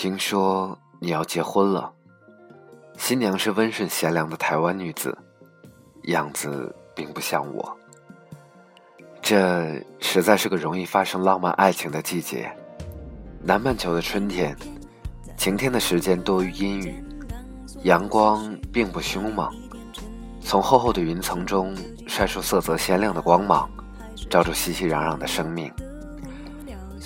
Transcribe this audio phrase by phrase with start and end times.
[0.00, 1.92] 听说你要结婚了，
[2.96, 5.14] 新娘是温顺贤良的台湾女子，
[6.04, 7.78] 样子并不像我。
[9.20, 12.50] 这实在是个容易发生浪漫爱情的季节。
[13.42, 14.56] 南半球的春天，
[15.36, 17.04] 晴天的时间多于阴雨，
[17.82, 19.52] 阳光并不凶猛，
[20.40, 21.76] 从厚厚的云层中
[22.08, 23.68] 晒出色泽鲜亮的光芒，
[24.30, 25.70] 照出熙熙攘攘的生命。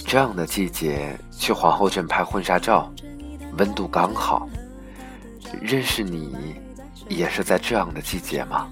[0.06, 2.92] 这样的季节去皇后镇拍婚纱照，
[3.56, 4.48] 温度刚好。
[5.60, 6.56] 认识你，
[7.08, 8.66] 也是在这样的季节吗？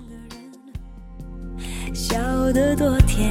[1.94, 2.16] 笑
[2.52, 3.30] 得多甜。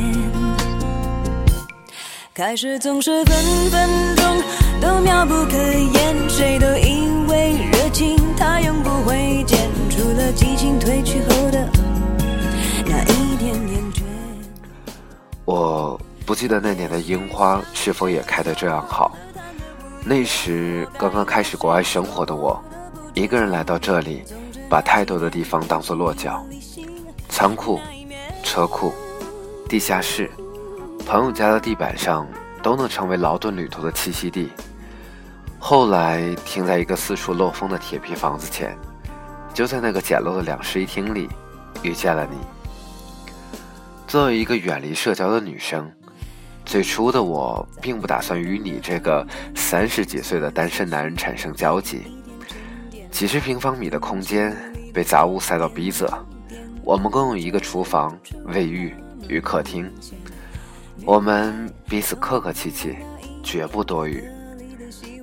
[2.34, 3.36] 开始总是分
[3.70, 4.42] 分钟
[4.80, 11.70] 都妙不可言，谁都以为热情它永不会减，除了激情褪去后的
[16.32, 19.18] 不记得那年的樱花是否也开得这样好。
[20.06, 22.58] 那时刚刚开始国外生活的我，
[23.14, 24.24] 一个人来到这里，
[24.70, 26.42] 把太多的地方当作落脚：
[27.28, 27.82] 仓库、
[28.46, 28.94] 车库、
[29.68, 30.32] 地下室、
[31.06, 32.26] 朋友家的地板上，
[32.64, 34.50] 都能成为劳顿旅途的栖息地。
[35.60, 38.74] 后来停在一个四处漏风的铁皮房子前，
[39.54, 41.28] 就在那个简陋的两室一厅里，
[41.84, 42.38] 遇见了你。
[44.08, 45.92] 作为一个远离社交的女生。
[46.72, 52.04] 最初的我并不打算与你这个三十几岁的单身男人产生交集。
[53.12, 54.56] 几十平方米的空间
[54.94, 56.10] 被杂物塞到逼仄，
[56.82, 58.96] 我们共用一个厨房、卫浴
[59.28, 59.92] 与客厅。
[61.04, 62.96] 我们彼此客客气气，
[63.44, 64.24] 绝不多语。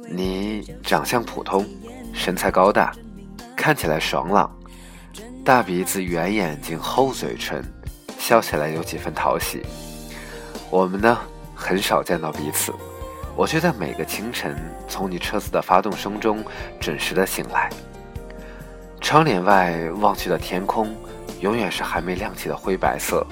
[0.06, 1.66] 你长相普通，
[2.12, 2.92] 身材高大，
[3.56, 4.54] 看起来爽朗，
[5.42, 7.64] 大鼻子、圆眼睛、厚嘴唇，
[8.18, 9.62] 笑起来有几分讨喜。
[10.68, 11.18] 我们呢？
[11.60, 12.72] 很少见到彼此，
[13.34, 14.56] 我却在每个清晨
[14.88, 16.42] 从你车子的发动声中
[16.78, 17.68] 准时的醒来。
[19.00, 20.94] 窗帘外望去的天空，
[21.40, 23.26] 永远是还没亮起的灰白色。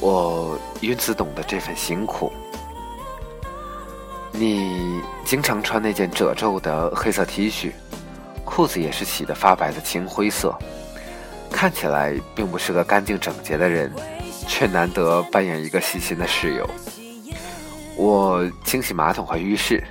[0.00, 2.32] 我因此懂得这份辛苦。
[4.32, 7.70] 你经常穿那件褶皱的黑色 T 恤，
[8.44, 10.54] 裤子也是洗得发白的青灰色，
[11.50, 13.90] 看起来并不是个干净整洁的人，
[14.46, 16.68] 却难得扮演一个细心的室友。
[17.96, 19.82] 我清洗马桶和浴室，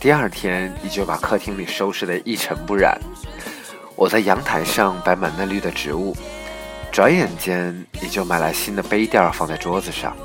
[0.00, 3.00] 第二天你就把客厅里收拾得一尘不染。
[3.94, 6.16] 我在阳台上摆满嫩绿的植物，
[6.90, 10.16] 转眼间你就买来新的杯垫放在桌子上。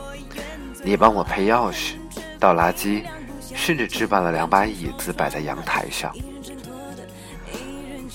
[0.84, 1.94] 你帮我配钥匙、
[2.40, 3.04] 倒垃圾，
[3.54, 6.12] 甚至置办了两把椅子摆在阳台上。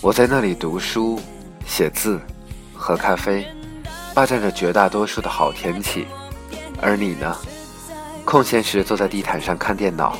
[0.01, 1.21] 我在那里读书、
[1.65, 2.21] 写字、
[2.75, 3.47] 喝咖啡，
[4.13, 6.05] 霸占着绝大多数的好天气。
[6.83, 7.37] 而你呢？
[8.29, 10.15] 空闲时坐在地毯上看电脑，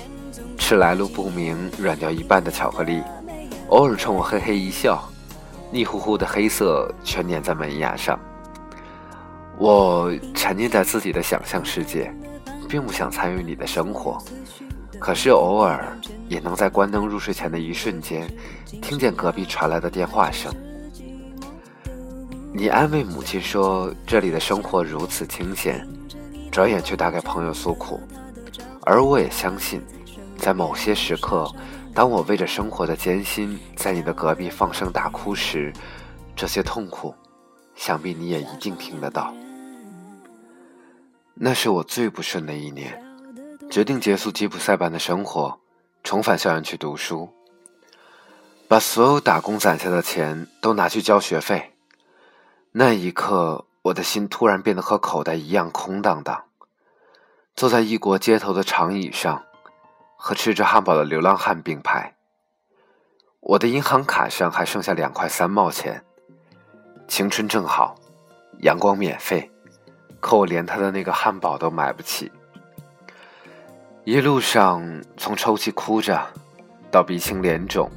[0.57, 3.03] 吃来路不明、软掉一半的巧克力，
[3.69, 5.07] 偶尔冲我嘿嘿一笑，
[5.71, 8.19] 腻乎乎的黑色全粘在门牙上。
[9.59, 12.11] 我沉浸在自己的想象世界，
[12.67, 14.17] 并不想参与你的生活，
[14.99, 15.95] 可是偶尔
[16.31, 18.27] 也能在关灯入睡前的一瞬间，
[18.81, 20.51] 听见隔壁传来的电话声。
[22.55, 25.87] 你安慰母亲说：“这里的生活如此清闲。”
[26.51, 28.01] 转眼却打给朋友诉苦，
[28.83, 29.81] 而我也相信，
[30.37, 31.49] 在某些时刻，
[31.95, 35.73] 当我为着生活的艰辛在你的隔壁放声大哭时，
[36.35, 37.15] 这些痛苦，
[37.77, 39.33] 想必你也一定听得到。
[41.35, 43.01] 那是我最不顺的一年，
[43.71, 45.57] 决定结束吉普赛般的生活，
[46.03, 47.29] 重返校园去读书，
[48.67, 51.73] 把所有打工攒下的钱都拿去交学费。
[52.73, 53.65] 那一刻。
[53.89, 56.45] 我的心突然变得和口袋一样空荡荡。
[57.55, 59.43] 坐在异国街头的长椅上，
[60.17, 62.15] 和吃着汉堡的流浪汉并排。
[63.41, 66.05] 我的银行卡上还剩下两块三毛钱。
[67.07, 67.95] 青春正好，
[68.61, 69.51] 阳光免费，
[70.21, 72.31] 可我连他的那个汉堡都买不起。
[74.05, 74.83] 一路上，
[75.17, 76.21] 从抽泣哭着，
[76.91, 77.91] 到鼻青脸肿，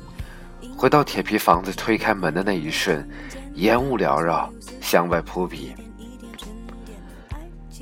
[0.77, 3.07] 回到铁皮房子推开门的那一瞬。
[3.55, 5.73] 烟雾缭绕，香味扑鼻。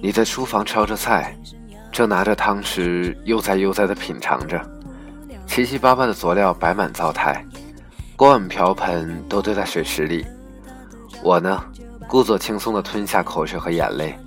[0.01, 1.35] 你在厨房炒着菜，
[1.91, 4.59] 正拿着汤匙悠哉悠哉地品尝着，
[5.45, 7.45] 七七八八的佐料摆满灶台，
[8.15, 10.25] 锅碗瓢盆都堆在水池里。
[11.21, 11.63] 我呢，
[12.07, 14.17] 故作轻松地吞下口水和眼泪，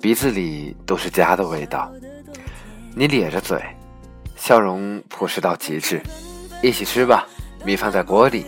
[0.00, 1.90] 鼻子里都是家的味道。
[2.94, 3.62] 你咧着嘴，
[4.34, 6.02] 笑容朴实到极致。
[6.62, 7.26] 一起吃吧，
[7.64, 8.44] 米饭在锅里。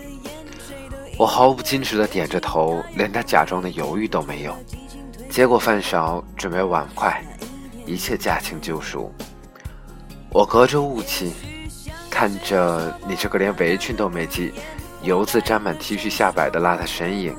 [1.18, 4.56] 我毫不矜持地点着头，连他假装的犹豫都没有。
[5.28, 7.20] 接过饭勺，准备碗筷，
[7.84, 9.12] 一切驾轻就熟。
[10.30, 11.32] 我隔着雾气，
[12.08, 14.52] 看着你这个连围裙都没系、
[15.02, 17.34] 油渍沾满 T 恤下摆的邋遢身影，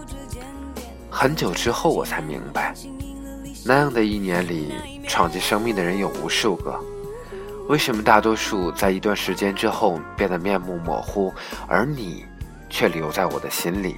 [1.10, 2.74] 很久之后我才明白，
[3.66, 4.74] 那样的一年里，
[5.08, 6.78] 闯进生命的人有无数个，
[7.70, 11.34] 为什么大多数在一段时间之后变得面目模糊，
[11.66, 12.26] 而你
[12.70, 13.98] 却留在我的心里？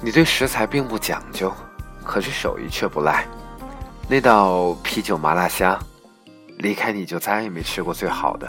[0.00, 1.52] 你对食材并不讲究，
[2.04, 3.24] 可是手艺却不赖。
[4.08, 5.78] 那道啤酒麻辣虾，
[6.58, 8.46] 离开你就再也没吃过最好的。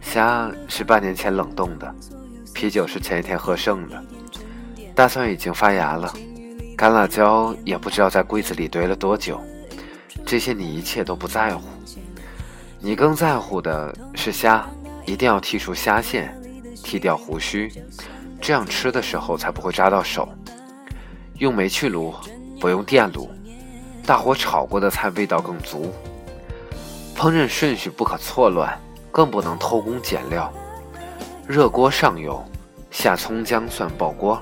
[0.00, 1.94] 虾是半年前冷冻的，
[2.52, 4.02] 啤酒是前一天喝剩的，
[4.94, 6.12] 大蒜已经发芽了，
[6.76, 9.40] 干辣椒也不知道在柜子里堆了多久。
[10.26, 11.62] 这些你一切都不在乎，
[12.80, 14.66] 你更在乎的是虾，
[15.06, 16.36] 一定要剔除虾线，
[16.82, 17.72] 剃掉胡须，
[18.40, 20.28] 这样吃的时候才不会扎到手。
[21.38, 22.14] 用煤气炉，
[22.60, 23.30] 不用电炉。
[24.04, 25.92] 大火炒过的菜味道更足。
[27.16, 28.78] 烹饪顺序不可错乱，
[29.12, 30.52] 更不能偷工减料。
[31.46, 32.42] 热锅上油，
[32.90, 34.40] 下葱姜蒜爆锅，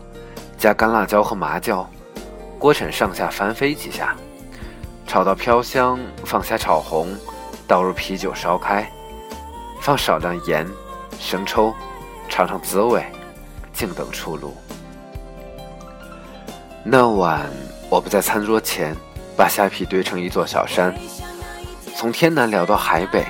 [0.56, 1.88] 加干辣椒和麻椒，
[2.58, 4.16] 锅铲上下翻飞几下，
[5.06, 7.14] 炒到飘香，放下炒红，
[7.66, 8.90] 倒入啤酒烧开，
[9.80, 10.66] 放少量盐、
[11.18, 11.74] 生抽，
[12.38, 13.04] 尝尝滋味，
[13.72, 14.56] 静等出炉。
[16.84, 17.50] 那晚，
[17.90, 18.94] 我们在餐桌前，
[19.36, 20.94] 把虾皮堆成一座小山，
[21.96, 23.26] 从天南聊到海北。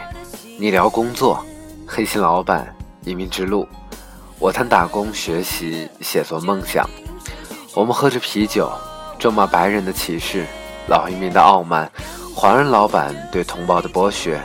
[0.59, 1.43] 你聊工作，
[1.87, 3.67] 黑心老板，移民之路；
[4.39, 6.87] 我谈打工、学习、写作、梦想。
[7.75, 8.71] 我们喝着啤酒，
[9.19, 10.45] 咒骂白人的歧视，
[10.87, 11.91] 老移民的傲慢，
[12.35, 14.39] 华人老板对同胞的剥削，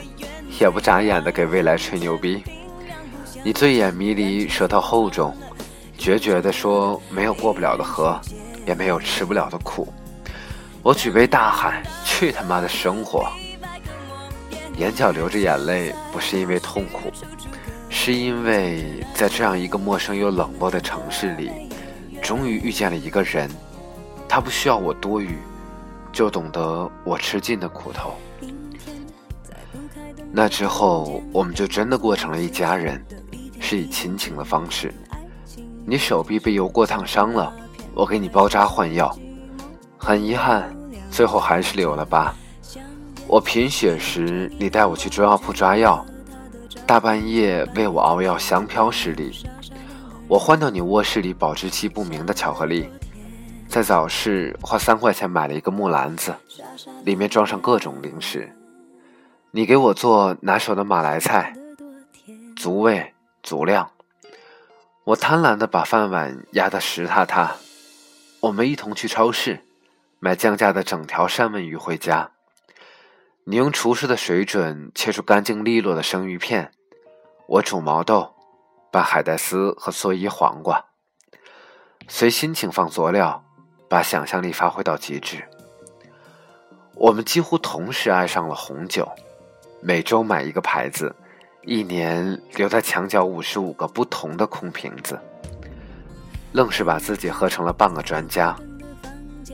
[0.57, 2.41] 也不眨眼的给未来吹牛逼。
[3.43, 5.35] 你醉眼迷离，舌头厚重，
[5.97, 8.19] 决绝地说：“没有过不了的河。”
[8.65, 9.91] 也没有吃不了的苦，
[10.81, 13.27] 我举杯大喊：“去他妈的生活！”
[14.79, 17.11] 眼角流着眼泪，不是因为痛苦，
[17.89, 21.51] 是因为在这样一个陌生又冷漠的城市里，
[22.21, 23.51] 终于遇见了一个人，
[24.29, 25.37] 他不需要我多语，
[26.13, 28.13] 就懂得我吃尽的苦头。
[30.31, 33.05] 那之后，我们就真的过成了一家人，
[33.63, 34.93] 是以亲情的方式。
[35.85, 37.51] 你手臂被油锅烫伤了。
[37.95, 39.15] 我给你包扎换药，
[39.99, 40.75] 很遗憾，
[41.11, 42.33] 最后还是留了疤。
[43.27, 46.03] 我贫血时，你带我去中药铺抓药，
[46.87, 49.45] 大半夜为我熬药，香飘十里。
[50.27, 52.89] 我换到你卧室里保质期不明的巧克力，
[53.67, 56.33] 在早市花三块钱买了一个木篮子，
[57.05, 58.51] 里面装上各种零食。
[59.51, 61.53] 你给我做拿手的马来菜，
[62.55, 63.12] 足味
[63.43, 63.91] 足量。
[65.03, 67.57] 我贪婪地把饭碗压得实塌塌。
[68.39, 69.63] 我们一同去超市
[70.19, 72.31] 买降价的整条三文鱼回家。
[73.43, 76.71] 你用厨师的水准切出干净利落的生鱼片，
[77.47, 78.33] 我煮毛豆，
[78.89, 80.85] 拌海带丝和蓑衣黄瓜，
[82.07, 83.43] 随心情放佐料，
[83.89, 85.43] 把想象力发挥到极致。
[86.95, 89.11] 我们几乎同时爱上了红酒，
[89.81, 91.13] 每周买一个牌子，
[91.65, 95.17] 一年留在墙角五十五个不同的空瓶子。
[96.51, 98.55] 愣是把自己喝成了半个专家。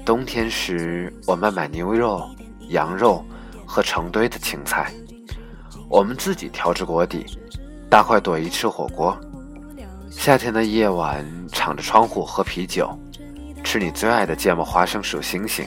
[0.03, 2.27] 冬天时，我们买牛肉、
[2.69, 3.23] 羊肉
[3.65, 4.91] 和成堆的青菜，
[5.87, 7.25] 我们自己调制锅底，
[7.89, 9.17] 大快朵颐吃火锅。
[10.09, 12.89] 夏天的夜晚，敞着窗户喝啤酒，
[13.63, 15.65] 吃你最爱的芥末花生数星星。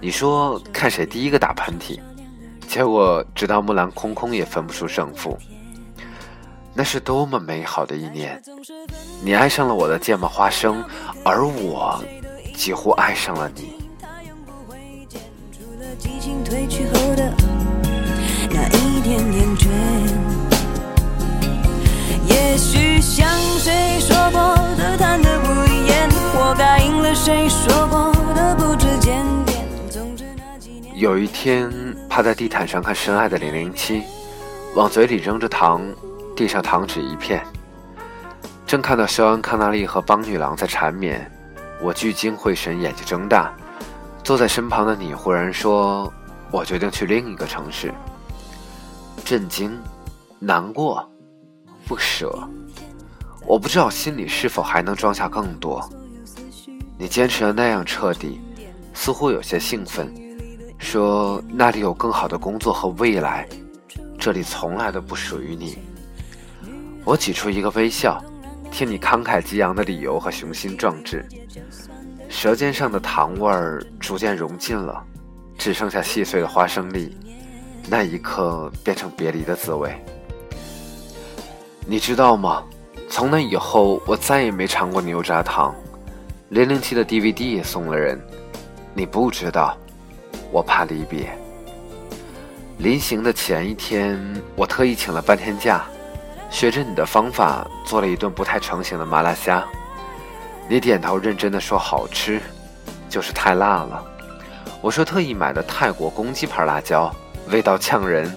[0.00, 2.00] 你说看谁第一个打喷嚏，
[2.72, 5.36] 结果直到木兰空空也分不出胜负。
[6.72, 8.42] 那是多么美好的一年！
[9.22, 10.82] 你爱上了我的芥末花生，
[11.22, 12.02] 而我
[12.56, 13.74] 几乎爱上了你。
[22.26, 25.48] 也许像谁说过的谈的不
[25.86, 28.11] 言，我该应了谁说过。
[31.02, 31.68] 有一天，
[32.08, 34.04] 趴在地毯上看深爱的零零七，
[34.76, 35.82] 往嘴里扔着糖。
[36.36, 37.44] 地上糖纸一片，
[38.64, 41.28] 正看到肖恩·康纳利和邦女郎在缠绵，
[41.80, 43.52] 我聚精会神，眼睛睁大。
[44.22, 46.10] 坐在身旁的你忽然说
[46.52, 47.92] ：“我决定去另一个城市。”
[49.26, 49.76] 震惊、
[50.38, 51.04] 难过、
[51.84, 52.48] 不舍，
[53.44, 55.84] 我不知道心里是否还能装下更多。
[56.96, 58.40] 你坚持的那样彻底，
[58.94, 60.14] 似乎有些兴奋，
[60.82, 63.48] 说那里有更好的工作和未来，
[64.18, 65.78] 这里从来都不属于你。
[67.04, 68.22] 我挤出一个微笑，
[68.70, 71.24] 听你慷慨激昂的理由和雄心壮志，
[72.28, 75.02] 舌尖上的糖味儿逐渐融尽了，
[75.56, 77.16] 只剩下细碎的花生粒，
[77.88, 79.94] 那一刻变成别离的滋味。
[81.86, 82.64] 你知道吗？
[83.08, 85.74] 从那以后，我再也没尝过牛轧糖。
[86.48, 88.20] 零零七的 DVD 也送了人。
[88.94, 89.76] 你不知道，
[90.52, 91.36] 我怕离别。
[92.78, 94.20] 临行的前一天，
[94.54, 95.84] 我特意请了半天假，
[96.50, 99.66] 学着你的方法做了一顿不太成型的麻辣虾。
[100.68, 102.40] 你点头认真的说好吃，
[103.08, 104.04] 就是太辣了。
[104.80, 107.12] 我说特意买的泰国公鸡牌辣椒，
[107.48, 108.32] 味道呛人。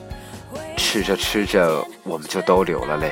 [0.78, 3.12] 吃着吃着，我们就都流了泪。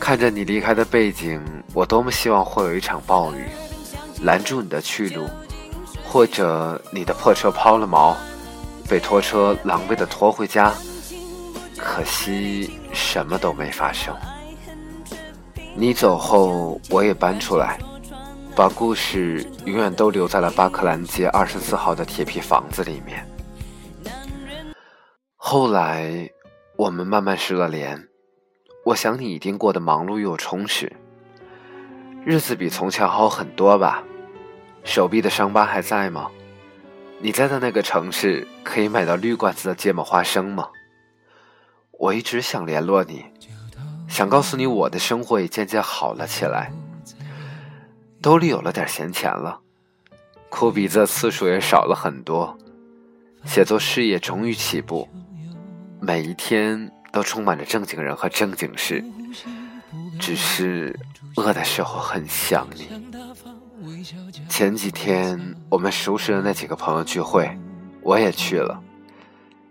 [0.00, 1.40] 看着你离开的背景，
[1.74, 3.44] 我多么希望会有一场暴雨，
[4.22, 5.28] 拦住你的去路，
[6.10, 8.14] 或者你的破车抛了锚。
[8.88, 10.74] 被拖车狼狈的拖回家，
[11.78, 14.12] 可惜什么都没发生。
[15.76, 17.78] 你走后，我也搬出来，
[18.56, 23.24] 把故事永远都留在了巴克兰街二十四号的铁皮房子里面。
[25.36, 26.28] 后来，
[26.74, 28.08] 我们慢慢失了联。
[28.84, 30.92] 我想你一定过得忙碌又充实，
[32.24, 34.02] 日子比从前好很多吧？
[34.84, 36.30] 手臂的伤疤还在吗？
[37.22, 40.68] 你在的那个城市可以买到绿罐子的芥末花生吗？
[41.92, 43.26] 我一直想联络你，
[44.08, 46.72] 想告诉你我的生活也渐渐好了起来，
[48.22, 49.60] 兜里有了点闲钱了，
[50.48, 52.56] 哭鼻子的次数也少了很多，
[53.44, 55.06] 写作事业终于起步，
[56.00, 59.04] 每一天都充满着正经人和正经事，
[60.18, 60.98] 只是
[61.36, 63.09] 饿的时候很想你。
[64.48, 67.58] 前几天我们熟识的那几个朋友聚会，
[68.02, 68.82] 我也去了，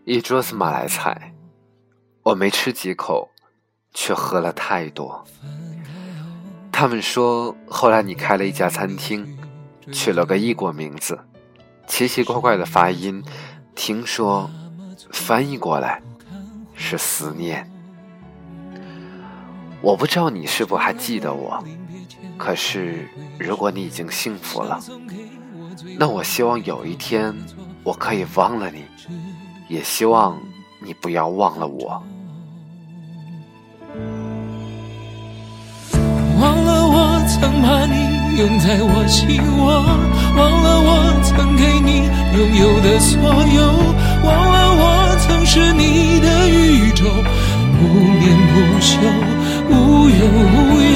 [0.05, 1.33] 一桌子马来菜，
[2.23, 3.29] 我没吃几口，
[3.93, 5.25] 却喝了太多。
[6.71, 9.37] 他们说后来你开了一家餐厅，
[9.91, 11.19] 取了个异国名字，
[11.87, 13.23] 奇奇怪怪的发音，
[13.75, 14.49] 听说
[15.11, 16.01] 翻译过来
[16.75, 17.69] 是思念。
[19.81, 21.63] 我不知道你是否还记得我。
[22.37, 23.07] 可是，
[23.37, 24.79] 如果你已经幸福了，
[25.97, 27.33] 那我希望有一天
[27.83, 28.85] 我可以忘了你，
[29.67, 30.39] 也希望
[30.81, 32.01] 你不要忘了我。
[36.39, 39.83] 忘了我曾把你拥在我心窝，
[40.37, 42.07] 忘了我曾给你
[42.37, 43.61] 拥有的所有，
[44.23, 47.03] 忘了我曾是你的宇宙，
[47.77, 48.95] 不眠不休，
[49.69, 50.88] 无忧无忧。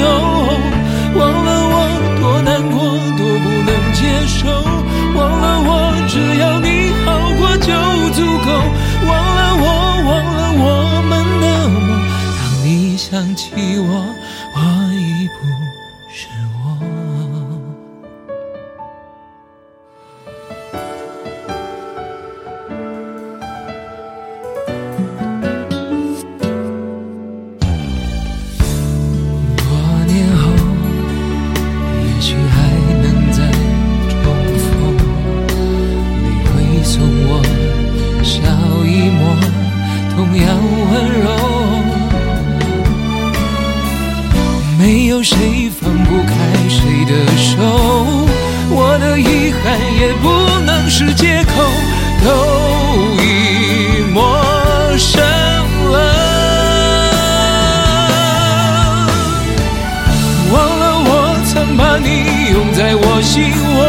[62.04, 63.80] 你永在我心窝，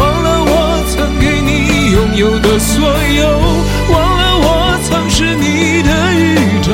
[0.00, 3.28] 忘了我曾给你拥有的所有，
[3.92, 6.24] 忘了我曾是你的宇
[6.62, 6.72] 宙，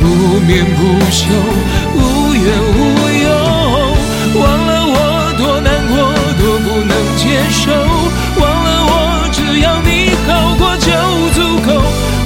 [0.00, 0.04] 不
[0.44, 0.80] 眠不
[1.14, 1.30] 休，
[1.94, 2.78] 无怨无
[3.22, 3.30] 忧，
[4.40, 4.98] 忘了我
[5.38, 5.94] 多难过，
[6.34, 7.70] 多不能接受，
[8.42, 8.92] 忘了我
[9.30, 10.90] 只要你好过就
[11.32, 11.70] 足够，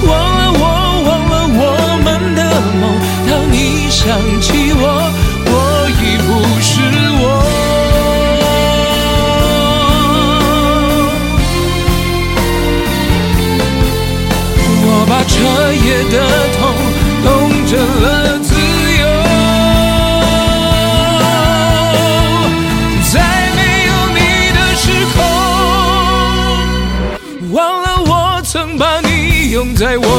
[0.09, 0.63] 忘了我
[1.05, 1.61] 忘了我
[2.03, 2.41] 们的
[2.81, 2.81] 梦，
[3.29, 4.01] 当你想
[4.41, 5.02] 起我。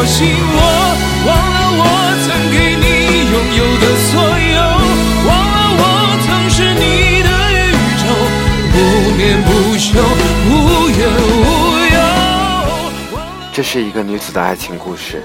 [0.07, 0.61] 我，
[1.27, 1.83] 忘了我
[2.25, 2.85] 曾给你。
[3.35, 4.59] 拥有的所有，
[5.27, 5.83] 忘了我
[6.25, 6.85] 曾是你
[7.25, 7.59] 的宇
[7.99, 8.05] 宙，
[8.71, 8.77] 不
[9.17, 9.99] 眠不休，
[10.47, 10.53] 无
[10.91, 10.99] 怨
[11.35, 11.43] 无
[11.95, 11.97] 忧。
[13.53, 15.23] 这是一个女子的爱情故事，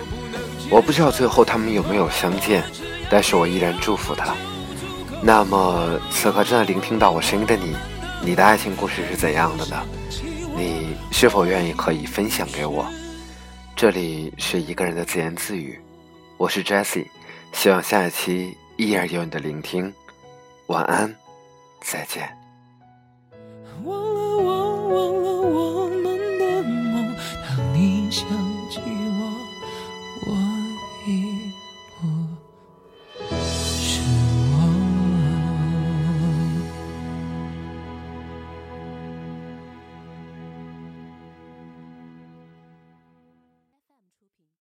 [0.72, 2.64] 我不知道最后他们有没有相见，
[3.12, 4.34] 但是我依然祝福她。
[5.22, 7.76] 那么，此刻正在聆听到我声音的你，
[8.24, 9.76] 你的爱情故事是怎样的呢？
[10.56, 12.86] 你是否愿意可以分享给我？
[13.82, 15.80] 这里是一个人的自言自语
[16.36, 17.08] 我是 jessie
[17.54, 19.94] 希望下一期依然有你的聆听。
[20.68, 21.16] 晚安
[21.80, 22.30] 再见。